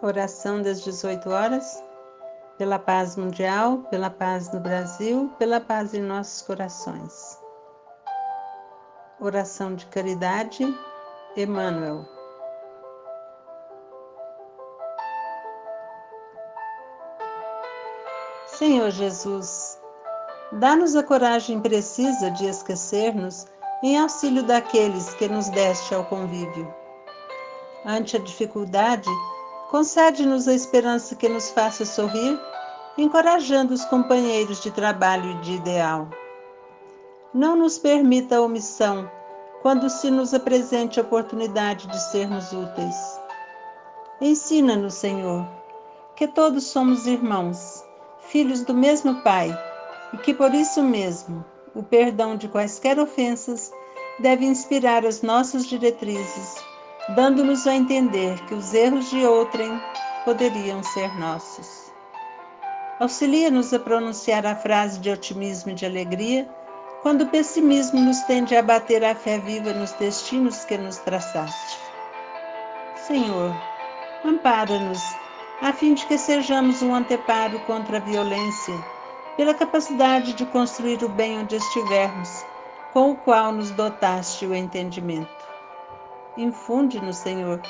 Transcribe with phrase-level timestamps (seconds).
[0.00, 1.82] Oração das 18 horas,
[2.56, 7.36] pela paz mundial, pela paz no Brasil, pela paz em nossos corações.
[9.18, 10.64] Oração de caridade,
[11.36, 12.04] Emmanuel.
[18.46, 19.80] Senhor Jesus,
[20.52, 23.48] dá-nos a coragem precisa de esquecer-nos
[23.82, 26.72] em auxílio daqueles que nos deste ao convívio.
[27.84, 29.08] Ante a dificuldade,
[29.70, 32.40] Concede-nos a esperança que nos faça sorrir,
[32.96, 36.08] encorajando os companheiros de trabalho e de ideal.
[37.34, 39.10] Não nos permita a omissão
[39.60, 43.20] quando se nos apresente a oportunidade de sermos úteis.
[44.22, 45.46] Ensina-nos, Senhor,
[46.16, 47.84] que todos somos irmãos,
[48.20, 49.54] filhos do mesmo Pai,
[50.14, 51.44] e que por isso mesmo
[51.74, 53.70] o perdão de quaisquer ofensas
[54.18, 56.56] deve inspirar as nossas diretrizes
[57.10, 59.80] dando-nos a entender que os erros de outrem
[60.24, 61.92] poderiam ser nossos.
[63.00, 66.48] Auxilia-nos a pronunciar a frase de otimismo e de alegria
[67.02, 71.78] quando o pessimismo nos tende a bater a fé viva nos destinos que nos traçaste.
[72.96, 73.54] Senhor,
[74.24, 75.00] ampara-nos,
[75.62, 78.74] a fim de que sejamos um anteparo contra a violência,
[79.36, 82.44] pela capacidade de construir o bem onde estivermos,
[82.92, 85.47] com o qual nos dotaste o entendimento.
[86.38, 87.60] Infunde-nos, Senhor,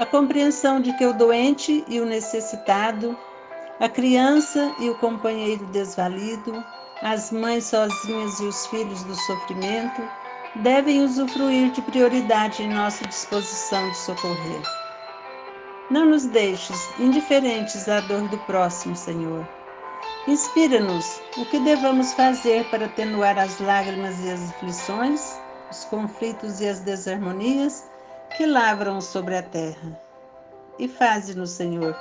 [0.00, 3.16] a compreensão de que o doente e o necessitado,
[3.78, 6.52] a criança e o companheiro desvalido,
[7.02, 10.02] as mães sozinhas e os filhos do sofrimento
[10.56, 14.62] devem usufruir de prioridade em nossa disposição de socorrer.
[15.88, 19.46] Não nos deixes indiferentes à dor do próximo, Senhor.
[20.26, 25.38] Inspira-nos o que devamos fazer para atenuar as lágrimas e as aflições,
[25.70, 27.84] os conflitos e as desarmonias
[28.36, 29.98] que lavram sobre a terra.
[30.78, 31.96] E faze-nos, Senhor,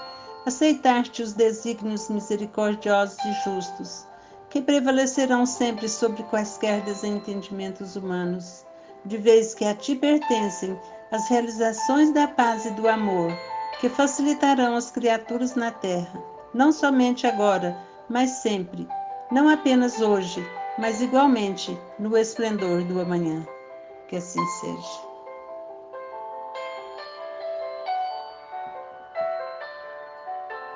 [0.46, 4.06] aceitar-te os desígnios misericordiosos e justos,
[4.50, 8.66] que prevalecerão sempre sobre quaisquer desentendimentos humanos,
[9.06, 10.78] de vez que a ti pertencem
[11.12, 13.32] as realizações da paz e do amor,
[13.80, 16.22] que facilitarão as criaturas na terra,
[16.54, 17.78] não somente agora,
[18.10, 18.86] mas sempre,
[19.32, 20.46] não apenas hoje,
[20.78, 23.48] mas igualmente no esplendor do amanhã.
[24.10, 25.15] Que assim seja.